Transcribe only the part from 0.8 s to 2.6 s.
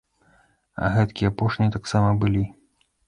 А гэткія, апошнія, таксама былі.